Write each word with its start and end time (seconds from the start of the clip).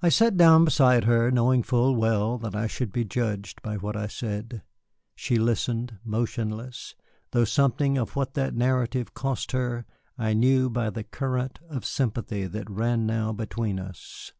I 0.00 0.08
sat 0.08 0.38
down 0.38 0.64
beside 0.64 1.04
her, 1.04 1.30
knowing 1.30 1.62
full 1.62 1.94
well 1.94 2.38
that 2.38 2.56
I 2.56 2.66
should 2.66 2.90
be 2.90 3.04
judged 3.04 3.60
by 3.60 3.76
what 3.76 3.94
I 3.94 4.06
said. 4.06 4.62
She 5.14 5.36
listened, 5.36 5.98
motionless, 6.02 6.94
though 7.32 7.44
something 7.44 7.98
of 7.98 8.16
what 8.16 8.32
that 8.32 8.54
narrative 8.54 9.12
cost 9.12 9.52
her 9.52 9.84
I 10.16 10.32
knew 10.32 10.70
by 10.70 10.88
the 10.88 11.04
current 11.04 11.58
of 11.68 11.84
sympathy 11.84 12.46
that 12.46 12.70
ran 12.70 13.04
now 13.04 13.32
between 13.34 13.78
us. 13.78 14.32